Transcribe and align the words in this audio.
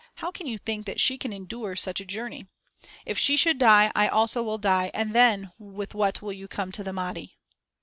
How 0.15 0.31
can 0.31 0.47
you 0.47 0.57
think 0.57 0.87
that 0.87 0.99
she 0.99 1.15
can 1.19 1.31
endure 1.31 1.75
such 1.75 2.01
a 2.01 2.05
journey? 2.05 2.47
If 3.05 3.19
she 3.19 3.37
should 3.37 3.59
die, 3.59 3.91
I 3.93 4.07
also 4.07 4.41
will 4.41 4.57
die, 4.57 4.89
and 4.95 5.13
then 5.13 5.51
with 5.59 5.93
what 5.93 6.23
will 6.23 6.33
you 6.33 6.47
come 6.47 6.71
to 6.71 6.83
the 6.83 6.91
Mahdi?" 6.91 7.37